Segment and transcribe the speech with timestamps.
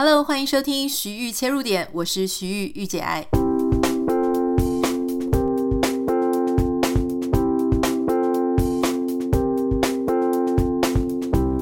[0.00, 3.26] Hello，欢迎收听徐玉切入点，我是徐玉玉姐爱。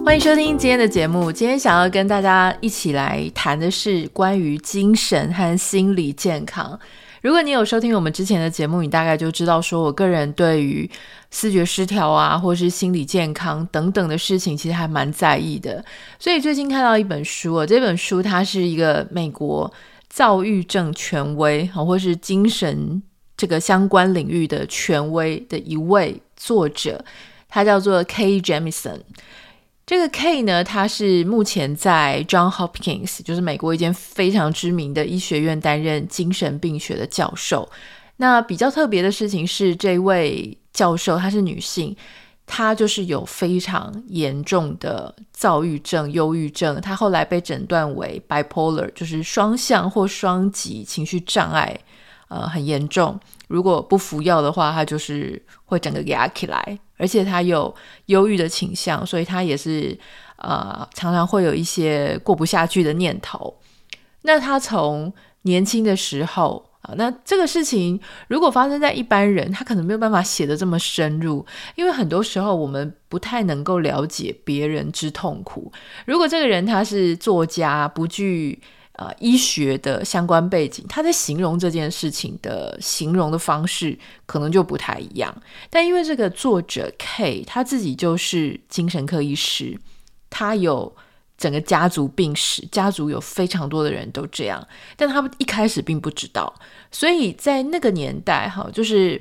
[0.05, 1.33] 欢迎收听今天的节目。
[1.33, 6.79] 今天想要跟大家一起来谈的是关于精神和心理健康。
[7.23, 10.89] 如果你有收听我们之前的节目，你大概就知道，说我个人对于
[11.31, 15.85] 视觉失调啊，或是心理健康等等的事情，其实还蛮在意的。
[16.19, 19.73] 所以最近看到一本书啊，这本书它是一个美国
[20.09, 23.03] 躁郁症权威啊，或是精神
[23.37, 27.05] 这个相关领域的权威的一位作者，
[27.49, 28.41] 他叫做 K.
[28.41, 29.01] Jamison。
[29.87, 37.69] 这个 K 呢，他是目前在 John Hopkins，就是美国一间非常知名的医学院担任精神病学的教授。
[38.17, 41.97] 那比较特别的事情是，这位教授她是女性，
[42.47, 46.81] 她就是有非常严重的躁郁症、忧郁症。
[46.81, 51.79] 她后来被诊断为 bipolar，就是双向或双极情绪障碍，
[52.29, 53.19] 呃，很严重。
[53.49, 56.79] 如果不服药的话，他就是会整个压起来。
[56.99, 57.73] 而且他有
[58.07, 59.97] 忧郁的倾向，所以他也是
[60.37, 63.55] 呃常常会有一些过不下去的念头。
[64.23, 75.71] 那他从年轻的时候啊，那这个事情如果发生在一般人，他可能没有办法写得这么深入，因为很多时候我们不太能够了解别人之痛苦。
[76.07, 78.61] 如果这个人他是作家，不具。
[78.99, 85.43] 呃，医学的相关背景，他在形容这件事情的形容的方式可能就不太一样。
[85.69, 89.79] 但因为这个作者 K 他自己就是精神科医师，
[90.31, 90.97] 他有
[91.37, 94.67] 整个家族病史，家族有非常多的人都这样，
[94.97, 96.51] 但他一开始并不知道。
[96.91, 99.21] 所以在那个年代，哈，就是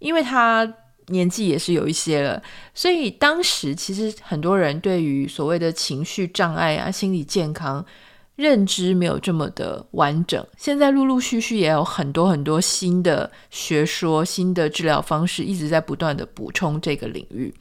[0.00, 0.68] 因为他
[1.06, 2.42] 年纪也是有一些了，
[2.74, 7.86] 所以当时其实很多人对于所谓的情绪障碍啊、心理健康。
[8.36, 17.54] 认知没有这么的完整，现在陆陆续续也有很多很多新的学说、新的治疗方式一直在不断的补充这个领域。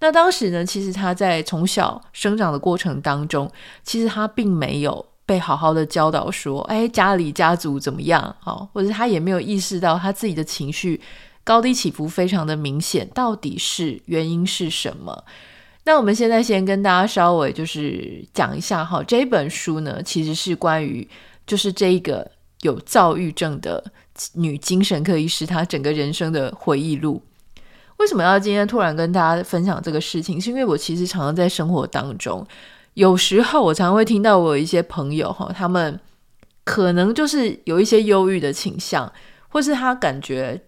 [0.00, 3.50] 那当时呢，其实他在从小生长的过程当中，
[3.82, 8.34] 其实他并没有被好好的教导说，哎，家里家族怎么样？
[8.40, 11.00] 好，或者他也没有意识到他自己的情绪
[11.44, 15.24] 高低起伏非常的明显，到底是原因是什么？
[15.88, 21.08] 那我们现在先跟大家稍微就是讲一下哈，这本书呢，其实是关于
[21.46, 23.82] 就是这一个有躁郁症的
[24.34, 27.22] 女精神科医师她整个人生的回忆录。
[27.96, 30.38] 为什么要今天突然跟大家分享这个事情？
[30.38, 32.46] 是因为我其实常常在生活当中，
[32.92, 35.98] 有时候我常常会听到我有一些朋友哈，他们
[36.64, 39.10] 可能就是有一些忧郁的倾向，
[39.48, 40.60] 或是他感觉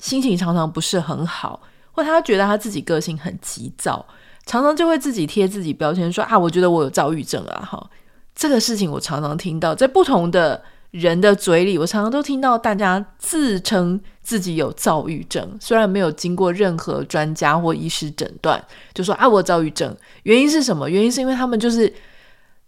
[0.00, 4.06] 心情常常不是很好，或他觉得他自己个性很急躁。
[4.52, 7.90] 常常就会自己贴自己标签说啊，我觉得我有躁郁症啊，哈，
[8.34, 20.90] 这个事情我常常听到，在不同的人的嘴里，我常常都听到大家自称自己有躁郁症，虽然没有经过任何专家或医师诊断，就说啊，我躁郁症，原因是什么？
[20.90, 21.90] 原因是因为他们就是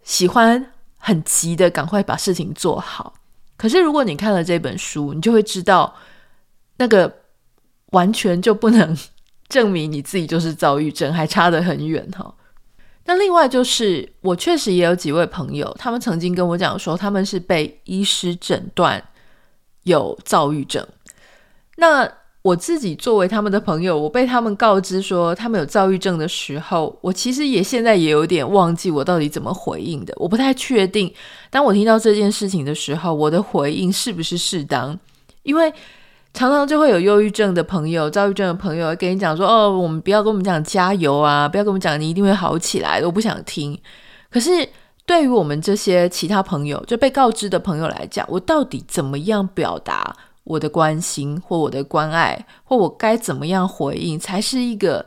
[0.05, 3.13] 喜欢很急的赶快把事情做好。
[3.59, 5.95] 可是如果你看了这本书，你就会知道，
[6.79, 7.15] 那个
[7.91, 8.97] 完全就不能。
[9.49, 12.35] 证明你自己就是躁郁症，还差得很远哈。
[13.07, 19.03] 那另外就是，我确实也有几位朋友，他们曾经跟我讲说，他们是被医师诊断
[19.83, 20.87] 有躁郁症。
[21.77, 22.11] 那
[22.41, 30.15] 我自己作为他们的朋友，我被他们告知说他们有躁郁症的时候，我其实也现在也有点忘记我到底怎么回应的。
[30.17, 31.13] 我不太确定，
[31.51, 34.99] 当我听到这件事情的时候，我的回应是不是适当，
[35.43, 35.71] 因为。
[36.35, 43.81] 常常就会有忧郁症的朋友、躁郁症的朋友跟你讲说：“哦，我们不要跟我们讲加油啊，不要跟我们讲你一定会好起来。”我不想听。
[44.31, 44.51] 可是
[45.07, 55.07] 对于我们这些其他朋友，就被告知的朋友来讲，我到底怎么样表达我的关心或我的关爱，或我该怎么样回应，才是一个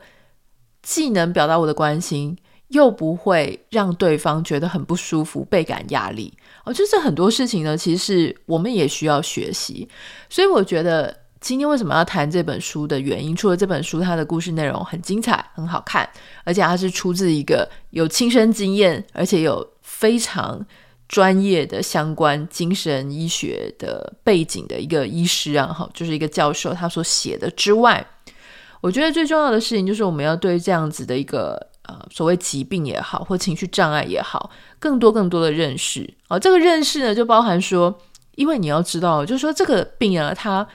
[0.82, 6.32] 既能表达我的关心，又不会让对方觉得很不舒服、倍感压力？
[6.64, 9.88] 哦，就是很多事情呢，其实我们也需要学习。
[10.28, 16.06] 所以我觉得今天为什么要谈这本书的原因，除了这本书它的故事内容很精彩、很好看，
[16.44, 20.62] 而且它是出自一个有亲身经验，而且有非常
[21.08, 28.06] 专业的相关精神医学的背景的一个医师啊，哈，就是一个教授他所写的之外，
[28.82, 31.66] 我觉得最重要的事情就是我们要对这样子的一个。
[31.88, 37.98] 呃，所谓疾病也好，或情绪障碍也好，更多更多的认识、哦，这个认识呢，就包含说，
[38.36, 40.66] 因为你要知道，就是说这个病啊，它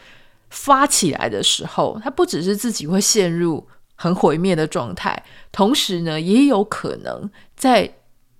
[0.50, 7.94] 发起来的时候，它不只是自己会陷入很毁灭的状态，同时呢，也有可能在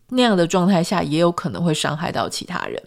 [0.10, 2.84] 那样的状态下，也有可能会伤害到其他人。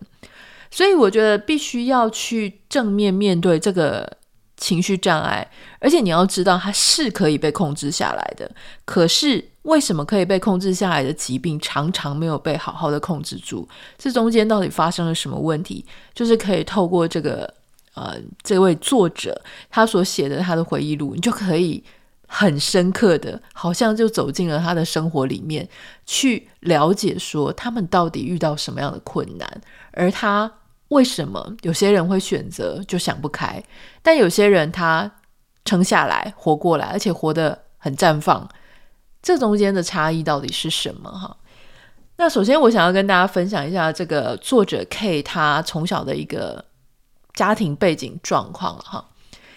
[0.68, 4.18] 所以我觉得必须要去正面面对这个
[4.56, 5.46] 情绪障碍，
[5.78, 8.50] 而且你要知道它是可以被控制下来的。
[8.84, 13.68] 可是为什么可以被控制下来的疾病常常没有被好好的控制住？
[13.98, 15.84] 这中间到底发生了什么问题？
[16.14, 17.52] 就是可以透过这个
[17.94, 19.38] 呃这位作者
[19.68, 21.84] 他所写的他的回忆录，你就可以
[22.26, 25.68] 很深刻的，好像就走进了他的生活里面，
[26.06, 29.60] 去了解说他们到底遇到什么样的困难，
[29.92, 30.50] 而他。
[30.88, 33.60] 为什么有些人会选择就想不开，
[34.02, 35.10] 但有些人他
[35.64, 38.48] 撑下来活过来，而且活得很绽放？
[39.20, 41.10] 这中间的差异到底是什么？
[41.10, 41.36] 哈，
[42.18, 46.64] 那首先我想要跟大家分享一下这个作者 K 他从小的一个
[47.34, 49.08] 家庭背景状况哈。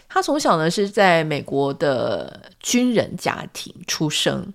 [0.08, 4.52] 他从小呢是在美国的军人家庭出生，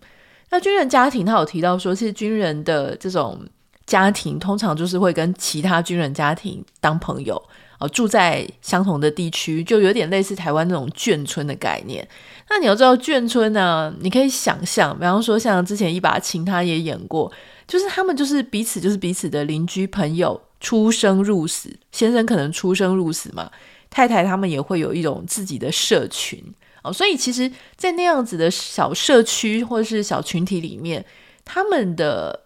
[0.51, 3.47] 那军人家庭他有提到说，是军人的这种。
[3.87, 7.41] 家庭通常就是会跟其他军人家庭当朋友，
[7.79, 12.07] 哦，住在相同的地区，就有点类似台湾那种眷村的概念。
[12.49, 17.31] 那你要知道眷村呢，你可以想象，比方说像之前一把琴他也演过，
[17.67, 23.51] 就是他们就是彼此就是彼此的邻居朋友，出生入死，先生可能出生入死嘛，
[23.91, 26.43] 太太他们也会有一种自己的社群
[26.83, 31.05] 哦，所以其实，在那样子的小社区或者是小群体里面，
[31.45, 32.44] 他们的。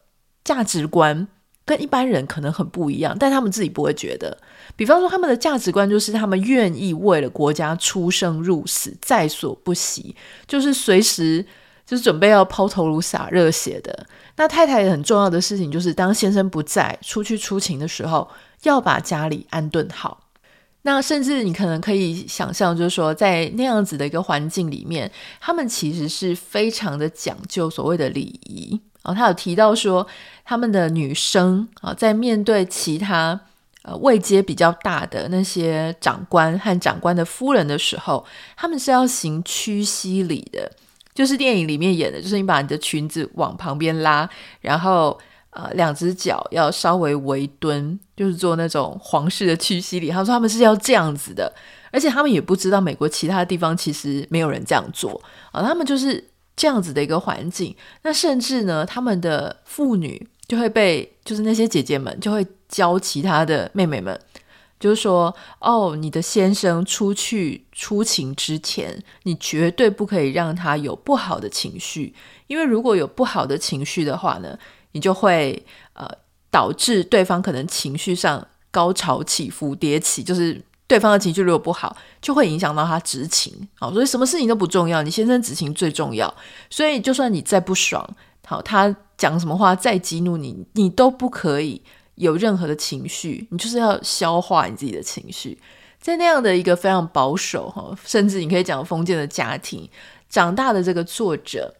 [0.48, 1.28] 价值观
[1.66, 4.34] 跟一般人可能很不一样，但他们自己不会觉得。
[4.76, 10.16] 比方说，他们的价值观就是他们愿意为了国家出生入死，在所不惜，
[10.46, 11.44] 就是随时
[11.84, 14.06] 就是准备要抛头颅洒热血的。
[14.36, 18.26] 那太太很重要的事情就是，当先生不在，出去出勤的时候，
[18.62, 20.24] 要把家里安顿好。
[20.82, 25.10] 那甚至你可能可以想象，就是说，在那样子的一个环境里面，
[25.40, 28.80] 他们其实是非常的讲究所谓的礼仪。
[29.04, 30.06] 哦，他有提到说，
[30.44, 33.40] 他们的女生啊，在面对其他
[33.82, 40.70] 呃位阶比较大的那些长官和长官的夫人的时候，他们是要行屈膝礼的，
[41.14, 44.28] 就是电影里面演的，就是你把你的裙子往旁边拉，
[44.60, 45.16] 然后
[45.50, 50.10] 呃两只脚要稍微微蹲，就是做那种皇室的屈膝礼。
[50.10, 51.50] 他说他们是要这样子的，
[51.92, 55.22] 而且他们也不知道美国其他地方其实没有人这样做
[55.52, 56.28] 啊，他们就是。
[56.58, 64.20] 这样子的一个环境，那甚至呢，他们的妇女就会被，就是那些姐姐们就会教其他的妹妹们，
[64.80, 72.12] 就是说，哦，你的先生出去出勤之前，你绝对不可以让他有不好的情绪，
[72.48, 74.58] 因为如果有不好的情绪的话呢，
[74.90, 76.10] 你就会呃
[76.50, 80.60] 导致对方可能情绪上高潮起伏迭起，就是。
[80.88, 83.52] 对方的情绪如果不好，就会影响到他执勤。
[83.78, 86.34] 好，所以什么事情都不重要，你先生执勤最重要。
[86.70, 88.08] 所以就算你再不爽，
[88.46, 91.82] 好，他讲什么话再激怒你，你都不可以
[92.14, 95.60] 有任何的情绪，你就是要消化你自己的情绪。
[96.00, 99.86] 在那样的一个非常保守哈，甚至你可以讲封建的家庭
[100.30, 101.74] 长大的这个作者，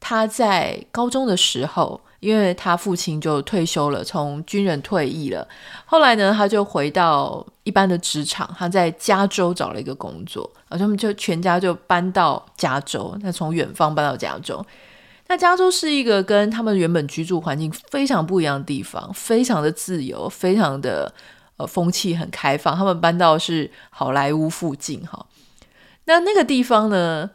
[0.00, 2.00] 他在高中的时候。
[2.20, 5.46] 因为他父亲就退休了，从军人退役了。
[5.86, 13.16] 后来呢，他就回到一般的职场，他在加州找了一个工作，然后他们就全家就搬到加州。
[13.22, 14.64] 他从远方搬到加州，
[15.28, 21.10] 那加州是一个跟他们原本居住环境非常不一样的地方，非常的自由，非常的
[21.56, 22.76] 呃风气很开放。
[22.76, 25.24] 他们搬到是好莱坞附近哈。
[26.04, 27.30] 那那个地方呢，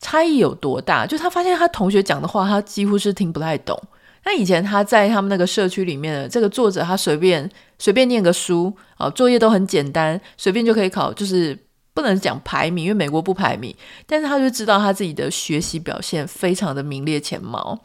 [0.00, 1.06] 差异有多大？
[1.06, 3.80] 就他发现他同学讲的话，他几乎是听不太懂。
[4.26, 11.56] 那以前他在他们那个社区里面的这个作者，他随便随便念个书啊，作业都很简单，随便就可以考，就是
[11.94, 13.72] 不能讲排名，因为美国不排名，
[14.04, 17.78] 但是他就知道他自己的学习表现非常的名列前茅。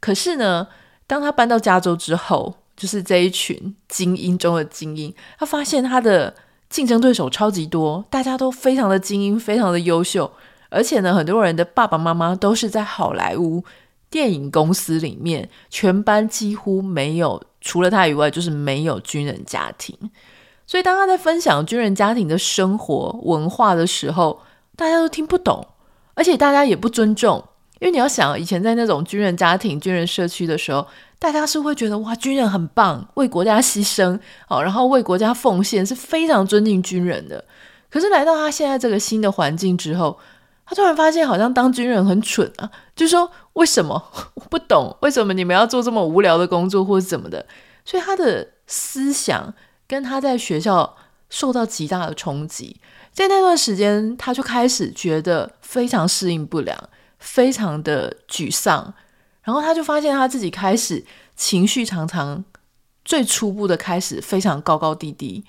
[0.00, 0.66] 可是呢，
[1.06, 6.34] 当他搬到加州之后，就是这一群精英中的精英，他发现他的
[6.70, 10.32] 竞争对手超级多，大家都非常的精英，非常的优秀，
[10.70, 13.62] 而且呢，很多人的爸爸妈妈都是在好莱坞。
[14.14, 19.98] 电影公司里面，全班几乎没有，除了他以外，就是没有军人家庭。
[20.68, 24.40] 所以，当他在分享军人家庭的生活文化的时候，
[24.76, 25.66] 大家都听不懂，
[26.14, 27.42] 而且大家也不尊重。
[27.80, 30.86] 因为你要想，以前在那种军人家庭、军人社区的时候，
[31.18, 34.16] 大家是会觉得哇，军人很棒，为国家牺牲，
[34.48, 37.44] 哦，然后为国家奉献，是非常尊敬军人的。
[37.90, 40.16] 可是来到他现在这个新的环境之后，
[40.66, 42.70] 他突然发现，好像当军人很蠢啊！
[42.96, 44.96] 就说，为什么 我不懂？
[45.02, 47.44] 为什么你们要做这么无聊的工作，或者怎么的？
[47.84, 49.52] 所以他的思想
[49.86, 50.96] 跟他在学校
[51.28, 52.80] 受到极大的冲击。
[53.12, 56.76] 在那段时间，他就开始觉得非常适应不良，
[57.18, 58.94] 非常的沮丧。
[59.42, 61.04] 然后他就发现他自己开始
[61.36, 62.42] 情绪常常
[63.04, 65.44] 最初步的开始非常高高低低，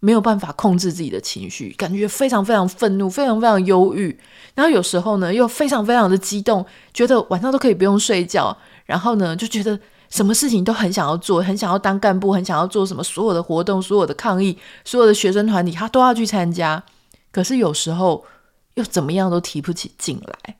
[0.00, 4.16] 没有办法控制自己的情绪，感觉非常非常愤怒，非常非常忧郁。
[4.54, 8.56] 然后有时候呢，又非常非常的激动，觉得晚上都可以不用睡觉。
[8.84, 9.78] 然后呢，就觉得
[10.10, 16.82] 什么事情都很想要做，很想要当干部，很想要做什么所有的活动、所有的抗议、所有的学生团体，他都要去参加。
[17.32, 18.24] 可是有时候
[18.74, 20.56] 又怎么样都提不起劲来。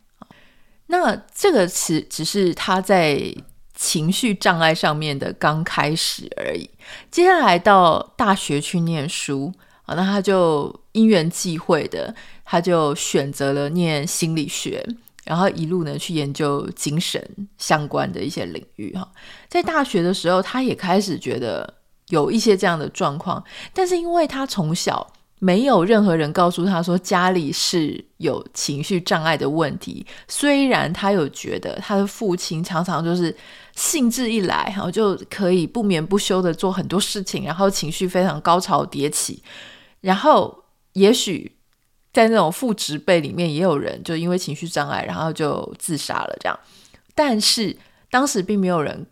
[0.88, 3.34] 那这个词只是他在
[3.76, 6.68] 情绪障碍上面的刚开始而已。
[7.10, 9.52] 接下来到大学去念书
[9.84, 12.12] 啊，那他就因缘际会的，
[12.44, 14.84] 他就选择了念心理学，
[15.24, 19.06] 然后一路呢去研究精神相关的一些领域哈。
[19.48, 21.74] 在大学的时候，他也开始觉得
[22.08, 25.12] 有一些这样的状况，但是因为他从小。
[25.46, 30.04] 没有任何人告诉他说家里是有情绪障碍的问题。
[30.26, 33.32] 虽然他有觉得他的父亲常常就是
[33.76, 39.40] 兴致一来，然后就可以不眠不休的做很多事情，然后情绪非常高潮迭起。
[40.00, 41.52] 然后也许
[42.12, 46.58] 在那种父职辈里面也有人就因为情绪障碍，然后就自杀了这样。
[47.14, 47.76] 但是
[48.10, 49.06] 当时并没有人。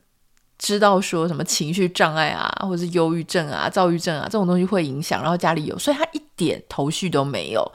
[0.57, 7.73] 知道说什么情绪障碍啊，或者是忧郁症啊、躁郁症啊这种东西会影响，然后家里有，所以他一点头绪都没有。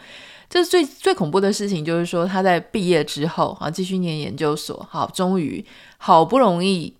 [0.49, 5.63] 这是最最恐怖的事情，就是说他在毕业之后啊，继续念研究所，好，终于
[5.97, 6.95] 好不容易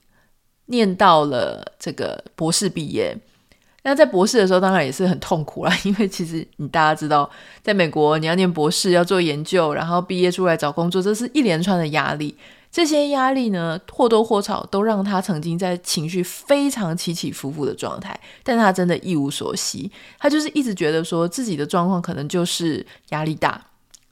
[0.67, 3.17] 念到了这个博士毕业。
[3.81, 7.27] 那在博士的时候，当然也是很痛苦啦， 因为其实你大家知道，
[7.63, 12.35] 在美国你要念博士，要做研究，然后毕业出来找工作，这是一连串的压力。
[12.71, 19.91] 这些压力呢，或多或少都让他曾经在情绪非常起起伏伏的状态，但他真的一无所惜。
[20.19, 23.59] 他就是一直觉得说自己的状况可能就是压力大，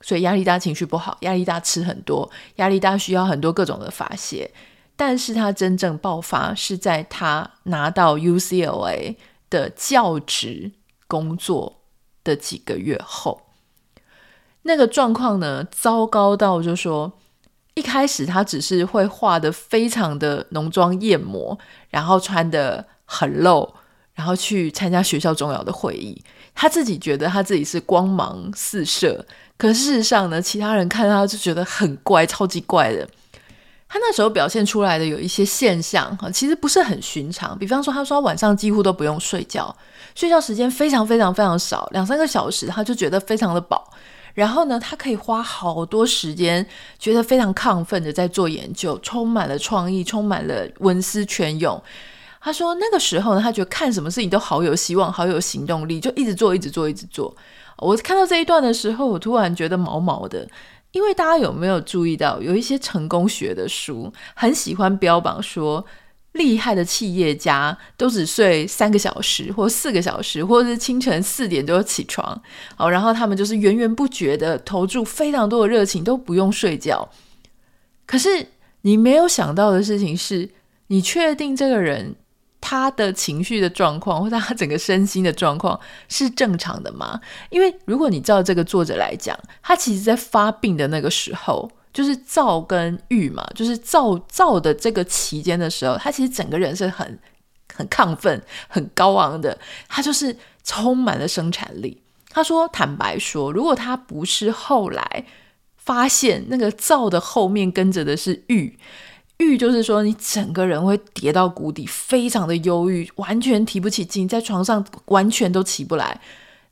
[0.02, 4.52] 所以压力大情绪不好，压力大吃很多，压力大需要很多各种的发泄。
[4.96, 9.16] 但是他真正爆发是在他拿到 UCLA
[9.52, 10.72] 的教职
[11.06, 11.82] 工作
[12.24, 13.40] 的几个月后，
[14.64, 17.14] 那个状况呢，糟糕到就说。
[17.78, 21.56] 一开始他只是会画得非常的浓妆艳抹，
[21.92, 23.72] 然后穿得很露，
[24.16, 26.20] 然后去参加学校重要的会议。
[26.56, 29.24] 他自己觉得他自己是光芒四射，
[29.60, 33.08] 可事实上呢，其他人看他就觉得很怪，超级怪的。
[33.88, 37.56] 他那时候表现出来的有一些现象哈，其实不是很寻常。
[37.60, 39.74] 比方说，他说他晚上几乎都不用睡觉，
[40.16, 43.88] 睡觉时间非常非常非常少，两三个小时，他就觉得非常的饱。
[44.38, 46.63] 然后呢，他可以花好多时间，
[47.00, 51.82] 觉得非常亢奋的在做研究，充满了创意，充满了文思泉涌。
[52.39, 57.36] 他说那个时候呢，他觉得看什么事情都好有希望，好有行动力，就一直做，一直做，一直做。
[57.77, 60.48] 我看到这一段的时候，我突然觉得毛毛的，
[60.91, 65.84] 因为大家有没有注意到，有一些成功学的书很喜欢标榜说，
[66.34, 72.40] 厉害的企业家都只睡三个小时，或四个小时，或者是清晨四点就起床，
[72.76, 77.10] 好，然后他们就是源源不绝的投注非常多的热情，都不用睡觉。
[78.06, 78.48] 可是
[78.82, 80.50] 你没有想到的事情是，
[80.88, 82.16] 你确定这个人
[82.62, 87.20] 他的情绪的状况，或他整个身心的状况是正常的吗？
[87.50, 91.72] 因为如果你照这个作者来讲，他其实在发病的那个时候。
[91.98, 97.20] 就是躁跟郁嘛，就是躁躁的这个期间的时候，他其实整个人是很
[97.74, 102.00] 很亢奋、很高昂的，他就是充满了生产力。
[102.30, 105.25] 他说：“坦白说，如果他不是后来
[105.75, 108.77] 发现那个躁的后面跟着的是郁，
[109.38, 116.22] 郁就是说你整个人会跌到谷底，非常的忧郁，完全提不起劲，在床上完全都起不来。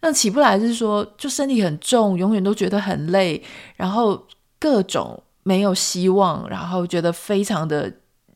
[0.01, 3.44] 那起不来是说，就身体很重，永远都觉得很累，
[3.75, 4.24] 然后。”
[4.65, 7.93] 各种没有希望，然后觉得非常的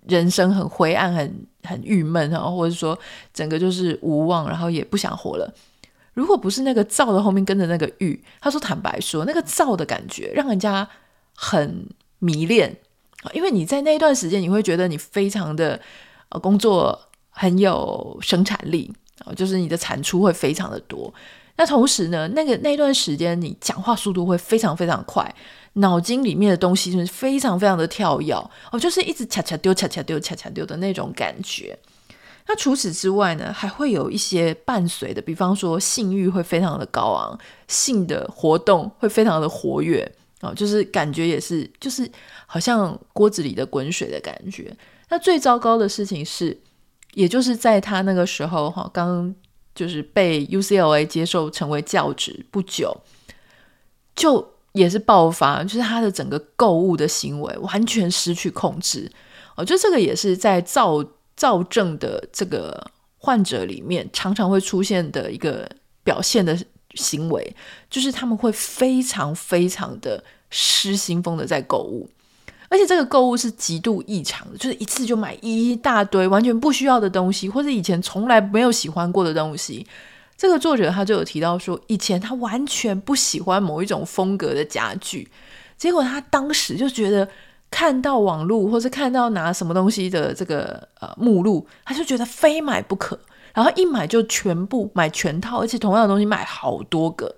[0.07, 2.95] 人生很灰暗、很很郁闷，然后或者说
[3.33, 5.51] 整个就是无望，然后也不想活了。
[6.13, 10.87] 如果不是那个躁的后面跟着那个郁，他说坦白说，那个躁的感觉让人家
[11.35, 11.87] 很
[12.19, 12.77] 迷恋，
[13.33, 15.81] 因为你在那一段时间，你会觉得你非常的
[16.29, 18.93] 呃工作很有生产力，
[19.35, 21.11] 就是你的产出会非常的多。
[21.59, 25.35] 那同时呢，那个那段时间你讲话速度会非常非常快。
[25.73, 28.33] 脑筋里面的东西就是非常非常的跳跃
[28.71, 31.77] 哦，就是一直恰恰丢、恰恰丢、恰恰丢的那种感觉。
[32.47, 37.37] 那除此之外呢，还会有一些伴随的，比方说性欲会非常的高昂，
[37.67, 42.09] 性的活动会非常的活跃哦，就是感觉也是，就是
[42.45, 44.73] 好像锅子里的滚水的感觉。
[45.09, 46.57] 那最糟糕的事情是，
[47.15, 49.35] 也就是在他那个时候哈，刚
[49.79, 52.95] 就是被 UCLA 接受成为教职不久，
[54.15, 54.53] 就。
[54.73, 59.11] 也是爆发，就是他的整个购物的行为完全失去控制。
[59.55, 61.03] 我觉得这个也是在躁
[61.35, 62.79] 躁症的这个
[63.17, 65.67] 患者里面，常常会出现的一个
[66.03, 66.55] 表现的
[66.93, 67.55] 行为，
[67.89, 72.07] 就是他们会非常非常的失心疯的在购物，
[72.69, 79.85] 而且这个购物是极度异常的，就是一次就买一大堆完全不需要的东西，或者以前从来没有喜欢过的东西。
[80.37, 85.27] 这个作者他就有提到说，以前他完全不喜欢某一种风格的家具，
[85.77, 87.27] 结果他当时就觉得
[87.69, 93.19] 看到网络或是看到拿什么东西的这个呃目录，他就觉得非买不可，
[93.53, 97.35] 然后一买就全部买全套，而且同样的东西买好多个，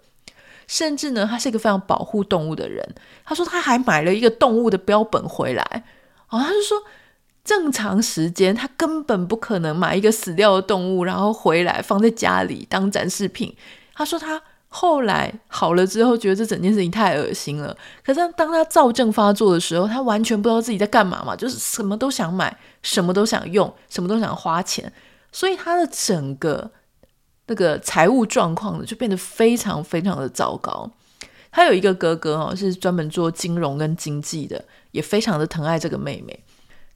[0.71, 5.83] 甚至呢，他是一个非常保护动物的人，他说他还买了一个动物的标本回来，
[6.29, 6.81] 哦，他就说。
[7.43, 13.51] 正常时间，他根本不可能买一个死掉的动物，然后回来放在家里当展示品。
[13.95, 17.75] 他说他后来好了之后，觉得这整件事情太恶心了。
[18.05, 24.93] 可是当他躁症发作的时候，他完全不知道自己在干嘛嘛，就是什么都想买，什么都想用，什么都想花钱，
[25.31, 26.69] 所以他的整个
[27.51, 30.89] 那个财务状况呢，就变得非常非常的糟糕。
[31.51, 36.45] 他有一个哥哥哦，是专门做金融跟经济的，也非常的疼爱这个妹妹。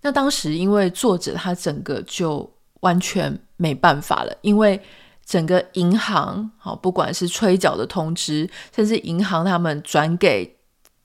[0.01, 4.79] 那当时，因为作者他整个就完全没办法了，因为
[5.25, 10.54] 整个银行，好，不管是催缴的通知，甚至银行他们转给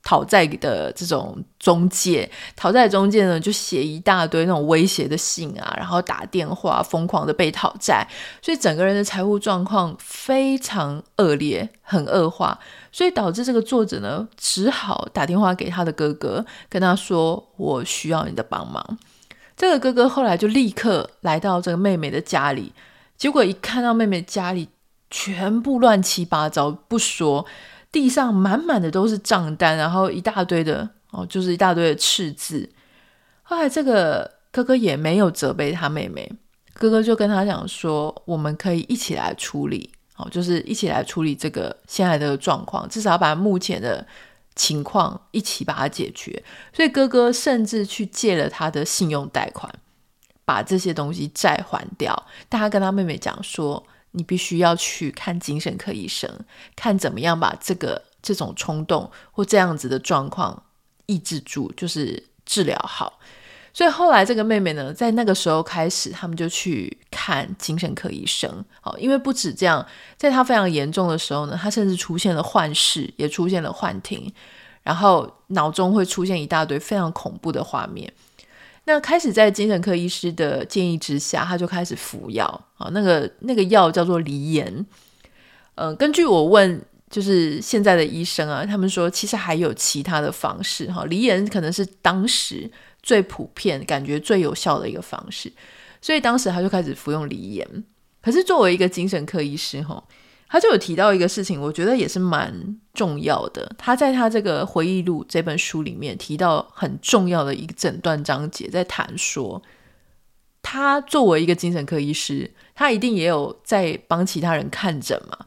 [0.02, 8.06] 讨债的这种中介，讨债中介呢就写一大堆那种威胁的信啊，然后打电话疯狂的被讨债，
[8.40, 12.58] 所以整个人的财务状况非常恶劣，很恶化。
[12.92, 18.98] 所以导致这个作者呢，只好打电话给他的哥哥，跟他说：“我需要你的帮忙。”
[19.56, 22.72] 这个哥哥后来就立刻来到这个妹妹的家里，
[23.16, 24.70] 结果一看到妹妹家里
[25.10, 27.46] 全部乱七八糟，不说，
[27.92, 32.68] 地上满满的都是账单，然后一大堆的哦，就是一大堆的赤字。
[33.42, 36.30] 后来这个哥哥也没有责备他妹妹，
[36.74, 44.06] 哥哥就跟他讲说：“我们可以一起来处理。”哦就是一起来处理这个现在的状况，至少把目前的
[44.54, 46.42] 情况一起把它解决。
[46.74, 49.72] 所以哥哥甚至去借了他的信用贷款，
[50.44, 52.26] 把这些东西债还掉。
[52.50, 56.28] 但他跟他妹妹讲说：“你必须要去看精神科医生，
[56.74, 60.62] 看怎么样把这个这种冲动或这样子的状况
[61.06, 63.18] 抑制住，就是治疗好。”
[63.72, 68.64] 所以后来这个妹妹呢，在那个时候开始，他们就去看精神科医生。
[68.82, 74.30] 哦，因为不止这样，在她非常严重的时候呢，她甚至出现了幻视，也出现了幻听，
[74.82, 78.12] 然后脑中会出现一大堆非常恐怖的画面。
[78.90, 82.46] 那开始在精神科医师的建议之下，他就开始服药。
[82.76, 84.86] 啊，那个那个药叫做酈盐。
[85.76, 90.90] 嗯、根据我问，就是现在的医生啊，他们说其实还有其他的方式。
[90.92, 92.70] 哈，酈盐可能是当时。
[93.02, 95.50] 最普遍、感觉最有效的一个方式，
[96.02, 97.84] 所以当时他就开始服用酈盐。
[98.20, 100.04] 可是作为一个精神科医师，哈，
[100.52, 102.52] 他就有提到一个事情，我觉得也是蛮
[102.92, 103.70] 重要的。
[103.78, 109.62] 他在他这个回忆录这本书里面提到很重要的一个诊断章节，在谈说，
[110.60, 115.38] 他作为一个精神科医师，他一定也有在帮其他人看诊嘛。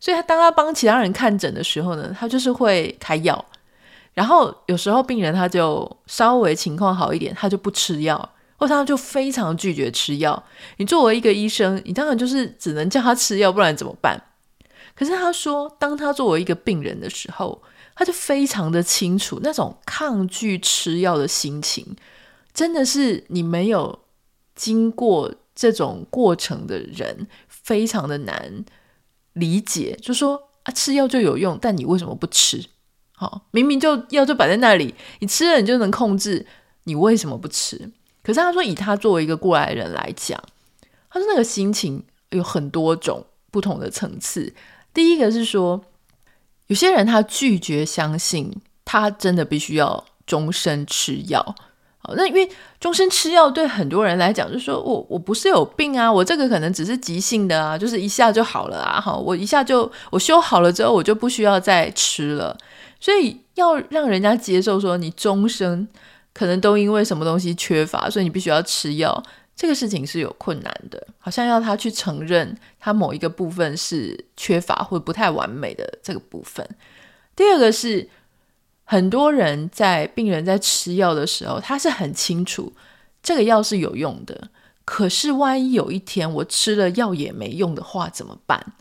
[0.00, 3.44] 所以他当他帮其他人看诊的时候呢，他就是会开药。
[4.14, 10.42] 然后有时候病人他就稍微情况好一点，他就不吃药，或他就非常拒绝吃药。
[10.78, 14.18] 你作为一个医生，你当然就是只能叫他吃药，不然怎么办？
[14.98, 17.62] 可是他说，当他作为一个病人的时候，
[17.94, 21.94] 他就非常的清楚那种抗拒吃药的心情，
[22.52, 24.00] 真的是你没有
[24.56, 28.64] 经过这种过程的人，非常的难
[29.34, 29.96] 理解。
[30.02, 32.64] 就说啊，吃药就有用，但你为什么不吃？
[33.12, 36.44] 好，明明就药就摆在那里，你吃了你就能控制，
[36.82, 37.92] 你为什么不吃？
[38.24, 40.42] 可是他说，以他作为一个过来人来讲，
[41.08, 44.52] 他说那个心情有很多种不同的层次。
[44.92, 45.80] 第一个是说，
[46.66, 48.52] 有些人他拒绝相信
[48.84, 51.54] 他真的必须要终身吃药。
[52.00, 52.48] 好，那因为
[52.78, 59.00] 终身吃药对很多人来讲，就是说我我不是有病啊，我这个可能只是急性的啊，就是一下就好了啊。
[59.00, 62.56] 好，我一下就我修好了之后，我就不需要再吃了。
[63.00, 65.86] 所以要让人家接受说你终生
[66.32, 69.22] 可能都因为什么东西缺乏，所以你必须要吃药，
[69.58, 71.04] 这个事情是有困难的。
[71.18, 76.64] 好像要他去承认他某一个部分是缺乏或不太完美的这个部分。
[77.34, 78.08] 第二个是
[78.84, 82.72] 很多人在病人在吃药的时候，他是很清楚
[83.20, 84.48] 这个药是有用的，
[84.84, 88.74] 可是万一有一天我吃了药也没用的话怎么办？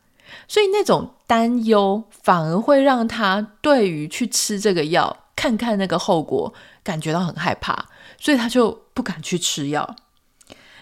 [0.48, 9.96] 所以那种担忧反而会让他对于去吃这个药，看看那个后果，感觉到很害怕，所以他就不敢去吃药。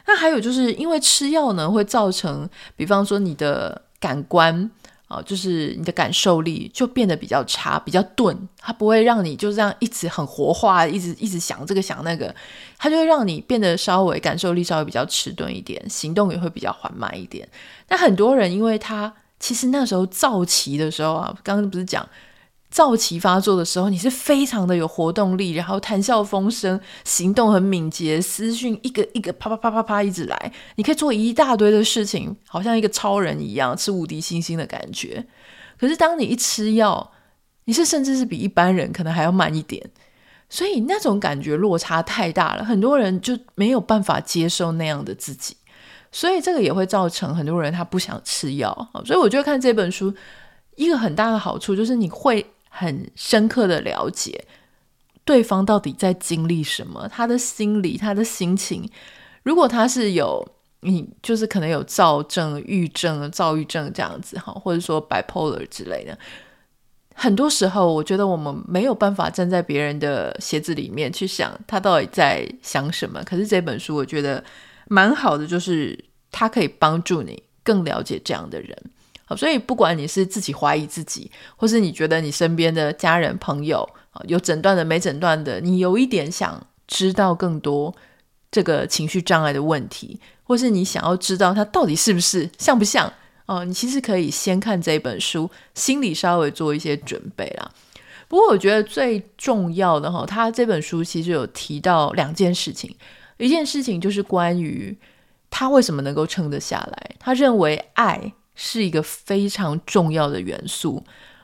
[0.08, 4.70] 那还有就是因为吃药呢，会造成，比方说你的感官
[5.08, 12.34] 啊，就是你的感受力就变得比较差，比较钝，它不会让你就这样一直很活化，一直一直想这个想那个，
[12.78, 17.48] 它就会让你变得稍微感受力稍微比较迟钝一点，行动也会比较缓慢一点。
[17.90, 22.08] 那很多人因为他其实那时候躁期的时候啊，刚刚不是讲。
[22.70, 35.26] 躁期发作的时候，你是非常的有活动力，然后谈笑风生，行动很敏捷，思讯一个一个啪啪啪啪啪一直来，你可以做一大堆的事情，好像一个超人一样，吃无敌星星的感觉。
[35.80, 37.14] 可是当你一吃药，
[37.64, 39.90] 你是甚至是比一般人可能还要慢一点，
[40.50, 45.56] 所以那种感觉落差太大了，很多人就没有办法接受那样的自己，
[46.12, 48.90] 所以这个也会造成很多人他不想吃药。
[49.06, 50.14] 所以我觉得看这本书
[50.76, 52.46] 一个很大的好处就是你会。
[52.78, 54.46] 很深刻的了解
[55.24, 58.88] 对方到底在经历什么，他的心理，他的心情。
[59.44, 60.46] 如果他是有，
[60.82, 66.18] 你就是可能有躁症、郁症、躁郁症这样子哈，或者说 bipolar 之类的。
[67.16, 73.24] 很多时候，我觉得我们没有办法站在别人的鞋子里面去想他到底在想什么。
[73.24, 74.44] 可是这本书我觉得
[74.90, 75.98] 蛮好的，就是
[76.30, 78.78] 它可以帮助你更了解这样的人。
[79.28, 83.88] 好，所以不管你是自己怀疑自己，或是你觉得你身边的家人朋友
[84.28, 87.92] 有诊断的没诊断的，你有一点想知道更多
[88.52, 93.12] 这个情绪障碍的问题，或是你想要知道他到底是不是像不像
[93.48, 97.72] 哦，你其实可以先看这本书，心里稍微做一些准备啦。
[98.28, 102.96] 不过我觉得最重要的哈，他这本书其实有提到两件事情，
[103.38, 104.96] 一件事情就是关于
[105.50, 108.34] 他为什么能够撑得下来，他认为爱。
[108.56, 111.04] 是一个非常重要的元素，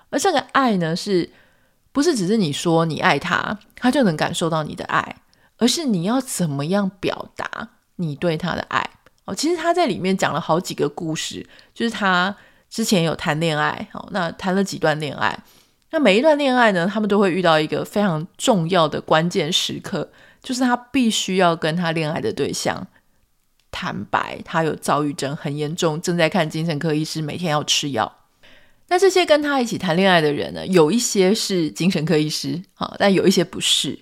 [0.09, 1.29] 而这个爱呢，是
[1.91, 5.17] 不是只是你说你爱他，他就能感受到你的爱，
[5.57, 8.89] 而是你要怎么样表达你对他的爱
[9.25, 9.35] 哦。
[9.35, 12.35] 其实他在里面讲了好几个故事，就是他
[12.69, 15.37] 之前有谈恋爱，哦，那谈了几段恋爱，
[15.91, 20.09] 那每一段恋爱呢，他们都会遇到一个非常重要的关键时刻，
[20.41, 22.87] 就是他必须要跟他恋爱的对象。
[23.71, 28.17] 坦白，他有躁郁症，很严重，正在看精神科医师，每天要吃药。
[28.89, 33.97] 那这些跟他一起谈恋爱的人呢，有一些是精神科医师，好，但有一些不是。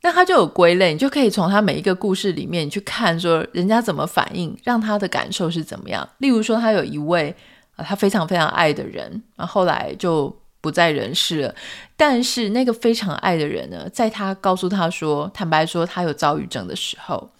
[0.00, 6.08] 那他就有归类，你就可以从他每一个故事里面去看，说人家怎么反应，让他的感受是怎么样。
[6.18, 7.34] 例如说，他有一位
[7.76, 11.54] 啊，他非常非常爱的人，啊，后来就不在人世了。
[11.96, 17.30] 但是那个非常爱的人呢，在他告诉他说，坦白说他有躁郁症的时候。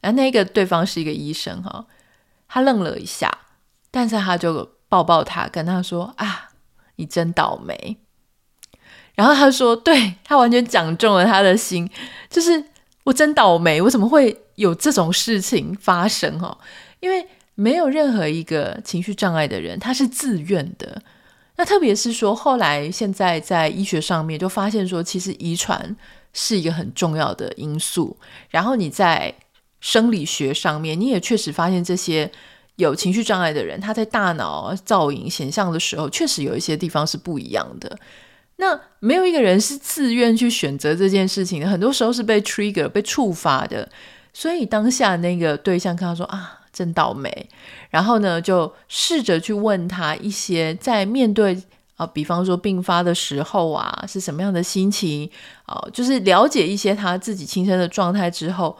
[0.00, 1.86] 而那个对方是一个医生哈，
[2.48, 3.30] 他愣了一下，
[3.90, 6.50] 但是他就抱抱他，跟他说：“啊，
[6.96, 7.96] 你真倒霉。”
[9.14, 11.90] 然后他说：“对，他完全讲中了他的心，
[12.30, 12.64] 就是
[13.04, 16.38] 我真倒霉，我怎么会有这种事情发生？
[16.38, 16.56] 哈，
[17.00, 21.02] 因为没有任何一个情绪障碍的人他是自愿的。
[21.56, 25.96] 那特别是说，后来现在在医学上面就发现说，其实遗传
[26.32, 28.16] 是一个很重要的因素。
[28.48, 29.34] 然后你在
[29.80, 32.30] 生理学上面，你也确实发现这些
[32.76, 37.98] 有情绪障碍的人，他在大脑造影显像的时候，确实有一些地方是不一样的。
[38.56, 43.88] 那没有一个人是自愿去选择这件事情的，很多时候是被 trigger 被触发的。
[44.32, 47.48] 所以当下那个对象跟他说啊，真倒霉，
[47.90, 51.60] 然后呢，就试着去问他一些在面对
[51.96, 55.30] 啊，比方说病发的时候啊，是什么样的心情
[55.66, 58.76] 啊，就是了解一些他自己亲身的状态之后。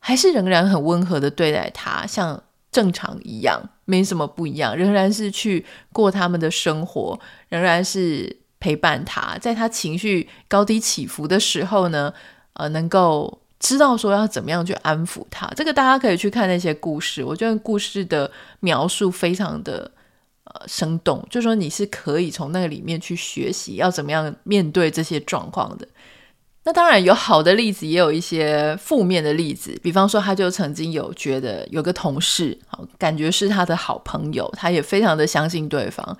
[0.00, 12.12] 还是仍然很温和的对待他，像正常一样，没什么不一样，仍然是去过他们的生活，仍然是陪伴他，在他情绪高低起伏的时候呢，
[12.54, 15.46] 呃，能够知道说要怎么样去安抚他。
[15.56, 19.90] 这个大家可以去看那些故事，我觉得故事的描述非常的
[20.44, 25.86] 呃生动，就说你是可以从那个里面去学习要怎么样面对这些状况的。
[26.62, 29.74] 那当然有好的例子，也有一些负面的例子。
[29.82, 36.18] 比方说，他就曾经有觉得有个同事，好感觉是他的好朋友，他也非常的相信对方。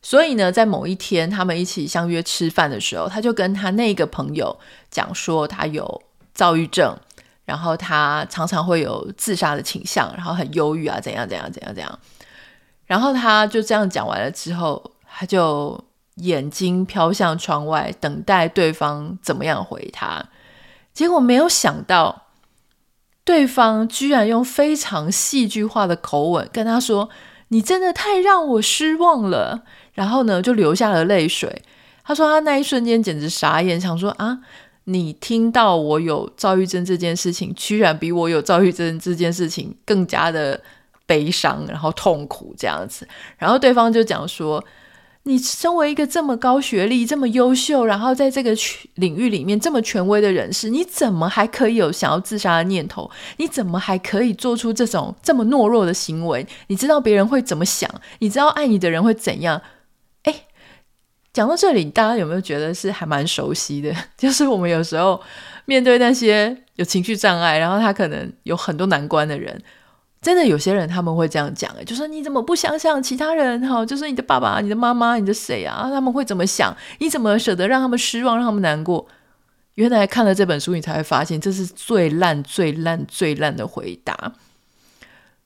[0.00, 4.58] 所以呢，在某一天他们一起相约吃饭的时候，他就跟他那个朋友
[4.90, 6.02] 讲说，他有
[6.32, 6.96] 躁郁症，
[7.44, 11.98] 然后他常常会有自杀的倾向，然后很忧郁啊，怎样怎样怎样怎样。
[12.86, 15.78] 然后他就这样讲完了之后，他就。
[16.16, 20.22] 眼睛飘向窗外，等待对方怎么样回他。
[20.92, 22.24] 结果没有想到，
[23.24, 27.08] 对方居然用非常戏剧化的口吻跟他说
[27.48, 29.62] ：“你真的太让我失望了。”
[29.94, 31.62] 然后呢，就流下了泪水。
[32.04, 34.40] 他说他那一瞬间简直傻眼，想说：“啊，
[34.84, 40.60] 你听到我有躁郁症这件事情，居然比我有躁郁症这件事情更加的
[41.06, 43.08] 悲伤，然后痛苦这样子。
[43.38, 44.62] 然后对方就讲说。
[45.24, 48.52] 你身为一个这么高学历、这么优秀，然后在这个
[48.94, 53.08] 领域里面这么权威的人士，你怎么还可以有想要自杀的念头？
[53.36, 56.44] 你怎么还可以做出这种这么懦弱的行为？
[56.66, 57.88] 你知道别人会怎么想？
[58.18, 59.62] 你知道爱你的人会怎样？
[60.24, 60.34] 诶，
[61.32, 63.94] 讲到这里，大家有没有觉得是还蛮熟悉的？
[64.18, 65.20] 就是我们有时候
[65.66, 69.62] 面对那些有情绪障碍，然后他可能有很多难关的人。
[70.22, 73.60] 真的有些人他们会这样讲，哎，就说你怎么不想想其他人？
[73.68, 75.90] 哈，就是你的爸爸、你的妈妈、你的谁啊？
[75.92, 76.74] 他们会怎么想？
[77.00, 79.06] 你怎么舍得让他们失望、让他们难过？
[79.74, 84.32] 原来看了这本书，你才会发现这是最烂、最烂、最烂的回答。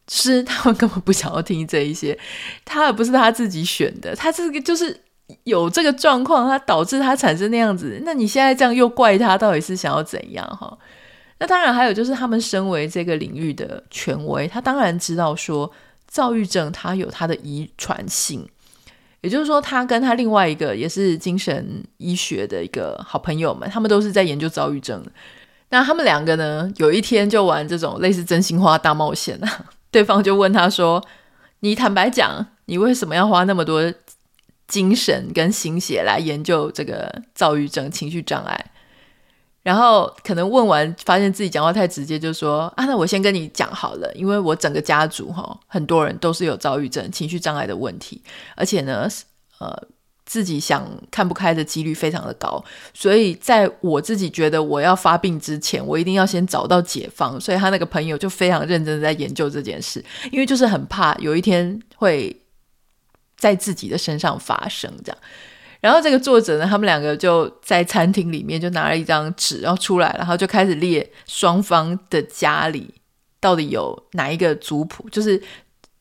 [0.09, 2.17] 是他们根本不想要听这一些，
[2.65, 5.01] 他而不是他自己选的，他这个就是
[5.45, 8.01] 有这个状况，他导致他产生那样子。
[8.05, 10.47] 那你现在这样又怪他，到底是想要怎样？
[10.49, 10.77] 哈？
[11.39, 15.71] 那当然，还有就是他们身为这个领域的权威，他当然知道说
[16.09, 18.49] 躁郁症它有它的遗传性，
[19.21, 25.05] 也就是说，他跟他另外一个也是精神医学的一个好朋友们，他们都是在研究躁郁症。
[25.69, 31.05] 那他们两个呢，有一天就玩这种类似真心话大冒险啊，对方就问他说
[31.61, 33.93] ：“你坦白讲，你为什么要花那么多
[34.69, 38.67] 精神跟心血来研究这个躁郁症、情绪障碍？”
[39.67, 48.23] 然后可能问完，发现自己讲话太直接，就说啊，那我先跟你讲好了，因为我整个家族哈，很多人都是有躁郁症、情绪障碍的问题，
[48.55, 49.09] 而且呢，
[49.59, 49.77] 呃，
[50.25, 57.41] 自己想看不开的几率非常的高，所以在我自己觉得我要发病之前，我一定要先找到解方。
[57.41, 60.01] 所以他那个朋友就非常认真的在研究这件事，
[60.31, 62.41] 因为就是很怕有一天会
[63.37, 65.19] 在自己的身上发生这样。
[65.87, 72.93] 然后这个作者呢，他们两个就在餐厅里面就拿了一张纸，然后出来，然后就开始列双方的家里
[73.39, 75.41] 到底有哪一个族谱，就是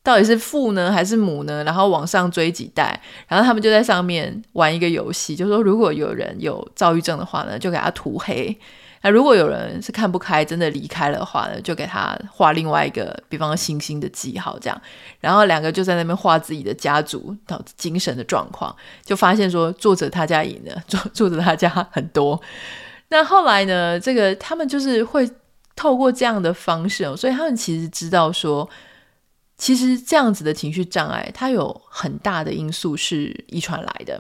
[0.02, 1.64] 到底是父呢还是母呢？
[1.64, 8.58] 然后往上追几代，然后他们就在上面玩一个游戏，就说如果有人有躁郁症的话呢，就给他涂黑。
[9.06, 14.82] 那如果有人是看不开，真的离开了的话呢，就给他画另外一个，比方星星的记号这样。
[15.20, 22.42] 然后两个就在那边画自己的家族到精神的状况，就发现说作者他家赢了，作作者他家很多。
[23.10, 25.30] 那后来呢，这个他们就是会
[25.76, 28.68] 透过这样的方式，所以他们其实知道说，
[29.56, 34.20] 其实这样子的情绪障碍，它有很大的因素是遗传来的。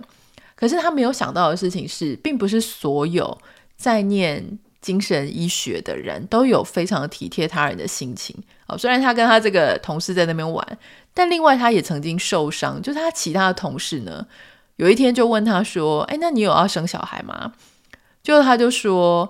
[0.56, 3.36] 可是他没有想到的事情是，并不是所有
[3.76, 4.60] 在念。
[4.86, 8.36] 精神医学的人都有非常体贴他人的心情
[8.68, 8.78] 哦。
[8.78, 10.78] 虽然他跟他这个同事在那边玩，
[11.12, 12.80] 但另外他也曾经受伤。
[12.80, 14.28] 就是他其他的同事呢，
[14.76, 17.54] 有一天就问他说：“哎，那你有要生小孩吗？”
[18.22, 19.28] 就他就说：“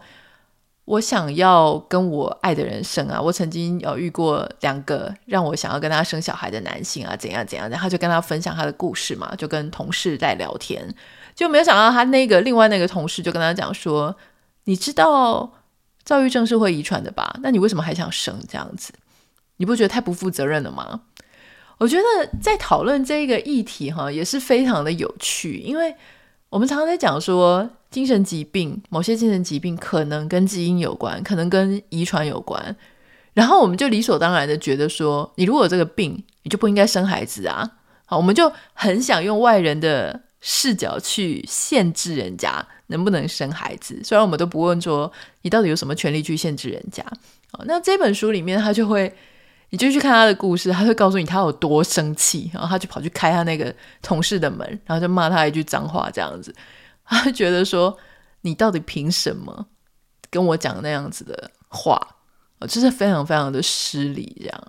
[0.83, 3.21] 我想要跟我爱的人生啊。
[3.21, 10.93] 我曾经有遇过两个让我想要跟他生小孩的男性啊，怎样怎样。”然后就跟他分享他的故事嘛，就跟同事在聊天，
[11.33, 14.13] 就没有想到他那个另外那个同事就跟他讲说。
[14.65, 15.54] 你知道
[16.04, 17.39] 躁郁症是会遗传的吧？
[17.41, 18.93] 那你为什么还想生这样子？
[19.58, 21.01] 你不觉得太不负责任了吗？
[21.78, 22.04] 我觉得
[22.41, 25.95] 在讨论这个议题哈，也是非常的有趣，因为
[26.49, 32.75] 我们常常在讲说精神疾病，某些精神疾病可能跟基因有关，可能跟遗传有关，
[33.34, 37.71] 然后我们就理所当然的觉得说，你如果有这个病，你就不应该生孩子啊。
[38.06, 42.63] 好，我们就很想用外人的视角去限制人家。
[42.88, 43.99] 能不能生孩子？
[44.03, 47.03] 虽然我们都不问说你到底有什么权利去限制人家。
[47.53, 49.12] 哦，那这本书里面他就会，
[49.71, 56.53] 你就去看他的故事，他会告诉你他有多生气，然后他就跑去开他那个同事的门，然后就骂他一句脏话，这样子，
[57.05, 57.97] 他觉得说
[58.41, 59.65] 你到底凭什么
[60.29, 61.99] 跟我讲那样子的话？
[62.60, 64.63] 哦，就是非常非常的失礼，这样。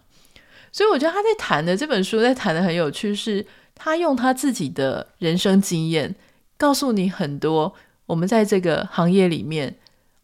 [0.73, 6.17] 所以我觉得他在谈的这本书在谈的很有趣，是他用他自己的人生经验
[6.57, 7.73] 告诉你很多。
[8.07, 9.75] 我们在这个行业里面，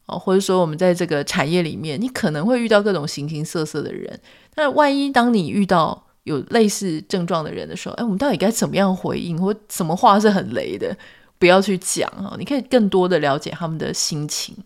[0.06, 4.20] 哦，或者说我们在这个产业里面，你可能会遇到各种形形色色的人。
[4.54, 10.96] 那万一当你遇到有类似症状的人的时候，哎，我们到底该怎么样回应，或什么话是很雷的，
[11.40, 12.36] 不要去讲啊！
[12.38, 14.56] 你可以更多的了解他们的心情。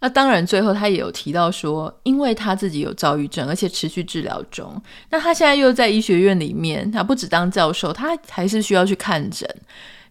[0.00, 4.80] 那当然，最后他也有提到说，因为他自己有躁郁症，而且持续治疗中。
[5.10, 9.46] 那他现在又在医学院里面，他不止当教授，他还是需要去看诊。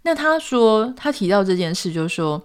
[0.04, 2.39] 那他说，他提到这件事，就是说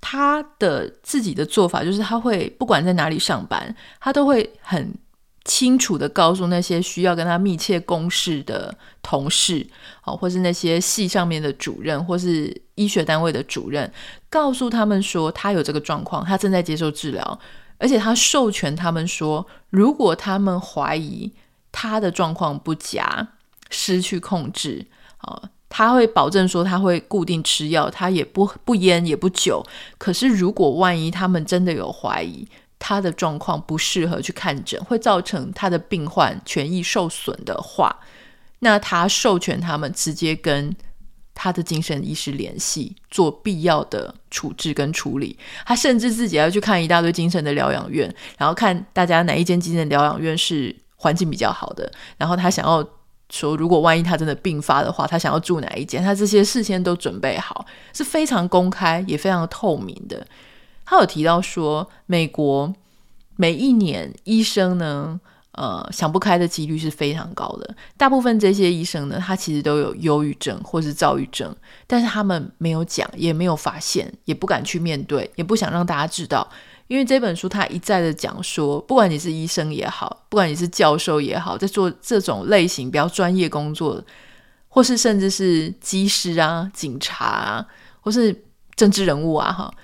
[0.00, 4.94] 他的自己的做法，就是他会不管在哪里上班，他都会很
[5.44, 9.66] 清楚的告诉那些需要跟他密切共事的同事，
[10.04, 13.90] 哦，或是那些系上面的主任，或是医学单位的主任，
[14.28, 17.40] 告诉他们说他有这个状况，他正在接受治疗，
[17.78, 21.32] 而且他授权他们说，如果他们怀疑
[21.72, 23.28] 他的状况不佳，
[23.70, 24.86] 失去控制，
[25.18, 29.64] 啊，他会保证说他会固定吃药，他也不不烟也不酒。
[29.96, 32.46] 可是如果万一他们真的有怀疑，
[32.80, 37.94] 他的状况不适合去看诊，会造成他的病患权益受损的话，
[38.60, 40.74] 那他授权他们直接跟
[41.34, 45.38] 他的精神医师联系，做必要的处置跟处理。
[45.64, 51.90] 他甚至自己要去看一大堆精神的疗养院，然后看大家哪一间精神疗养院是环境比较好的。
[52.16, 52.82] 然后他想要
[53.28, 60.26] 说，如果万一他真的病发的话，他想要住哪一间，他这些事先都准备好，是非常公开也非常透明的。
[60.90, 62.74] 他有提到说，美国
[63.36, 65.20] 每一年医生呢。
[65.52, 67.74] 呃，想不开的几率是非常高的。
[67.96, 71.54] 大部分这些医生呢，他其实都有忧郁症或是躁郁症，
[71.88, 76.48] 但是他们没有讲，也没有发现，也不敢去面对，也不想让大家知道。
[76.86, 84.02] 因为这本书他一再的讲说，不管你是医生也好，不管你是教授也好，在做这种类型比较专业工作，
[84.68, 87.66] 或是甚至是机师啊、警察啊，
[88.00, 88.44] 或是
[88.76, 89.74] 政治人物啊，哈，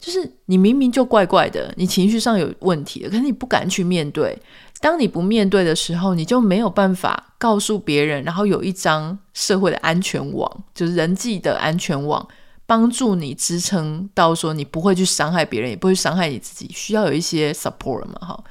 [0.00, 4.36] 就是你明明就怪怪的，你情绪上有问题，可是你不敢去面对。
[4.80, 12.26] 当你不面对的时候，你就没有办法告诉别人，然后有一张社会的安全网，就是人际的安全网，
[12.64, 16.72] 帮助你支撑到说你不会去伤害别人，也不会伤害你自己。
[16.74, 18.44] 需要有一些 support 嘛，哈，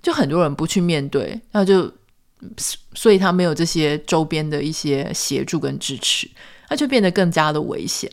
[0.00, 1.92] 就很多人不去面对，那就
[2.94, 6.30] 所以他没有这些周边的一些协助跟支持，
[6.70, 8.08] 那就变得更加的危险。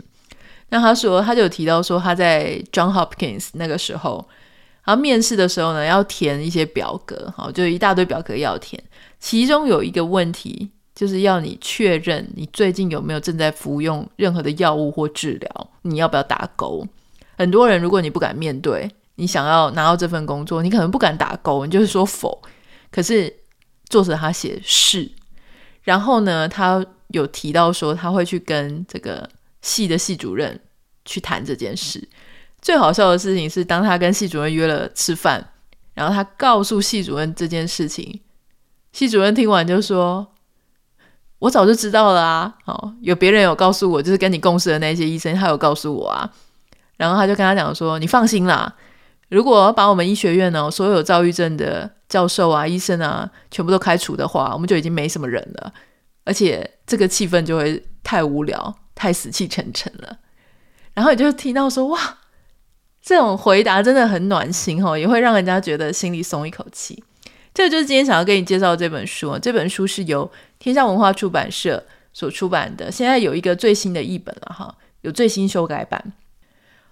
[0.74, 4.28] 那他说，他就有提到说他在 John Hopkins 那个时候。
[4.84, 8.84] 然后面试的时候呢，要填一些表格，好，就一大堆表格要填。
[9.20, 16.86] 其中有一个问题，就是要你确认你最近有没有正在服用任何的药物或治疗，你要不要打勾？
[17.38, 22.42] 很多人，如果你不敢面对，你想要拿到这份工作，你可能不敢打勾，你就是说否。
[22.92, 23.34] 可是
[23.88, 25.10] 作者他写是，
[25.84, 29.30] 然后呢，他有提到说他会去跟这个
[29.62, 30.60] 系的系主任
[31.06, 32.08] 去谈这件事。
[32.62, 35.46] 最好笑的事情是，当他跟系主任约了吃饭，
[35.94, 38.22] 然后他告诉系主任这件事情，
[38.94, 40.26] 系主任听完就说
[41.40, 46.32] ：“我早就知道了啊，哦，有别人有告诉我，就是跟你共事的那些医生，他有告诉我啊。”
[46.96, 48.74] 然后他就跟他讲说：“你放心啦，
[49.28, 55.74] 如果把我们医学院呢所有躁郁症的教授啊、医生啊全部都开除的话，我们就已经没什么人了，
[56.24, 60.18] 而且这个气氛就会太无聊、太死气沉沉了。”
[60.94, 62.18] 然后你就听到说：“哇！”
[63.02, 67.04] 这种回答真的很暖心哦，也会让人家觉得心里松一口气。
[67.54, 69.38] 这就是今天想要给你介绍的这本书。
[69.40, 76.14] 这本书是由天下文化出版社所出版的，现在有一个最新的译本了哈，有最新修改版。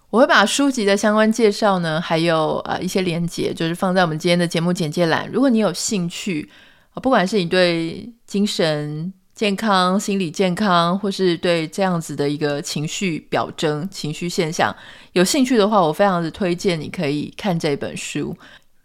[0.09, 5.29] 我会把书籍的相关介绍呢，还有呃一些连接，就是放在我们今天的节目简介栏。
[5.31, 6.51] 如果你有兴趣，
[6.95, 14.75] 不管是你对精神健康、心理健康，或是对这样子的一个情绪表征、情绪现象
[15.13, 18.35] 有兴趣的话，我非常的推荐你可以看这本书。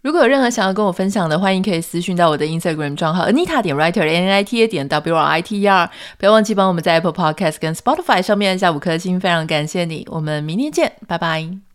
[0.02, 5.60] 如果有任何想要跟我分享的，欢迎可以私讯到我的 Instagram 账号 Anita 点 Writer N I T A 点 W R I T
[5.60, 5.90] E R。
[6.16, 10.06] 不要忘记帮我们在 Apple Podcast 跟 Spotify 上面按下五颗星，非常感谢你。
[10.08, 11.65] 我们明天见，拜拜。